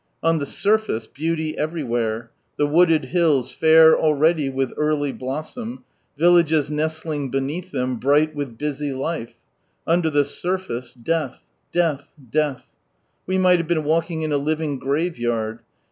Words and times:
On 0.23 0.39
tlu 0.39 0.47
surface, 0.47 1.05
beauty 1.05 1.55
everywhere— 1.59 2.31
the 2.57 2.65
wooded 2.65 3.05
hills 3.05 3.51
fair 3.51 3.95
already 3.95 4.49
with 4.49 4.73
early 4.75 5.11
blossom, 5.11 5.83
villages 6.17 6.71
nestling 6.71 7.29
beneath 7.29 7.69
them, 7.69 7.97
bright 7.97 8.33
with 8.35 8.57
busy 8.57 8.93
life: 8.93 9.35
under 9.85 10.09
iht 10.09 10.25
surfoee— 10.25 10.97
death, 11.11 11.43
death, 11.71 12.09
death. 12.31 12.65
We 13.27 13.37
might 13.37 13.59
have 13.59 13.67
been 13.67 13.83
walking 13.83 14.23
in 14.23 14.31
a 14.31 14.37
living 14.37 14.79
graveyard. 14.79 15.59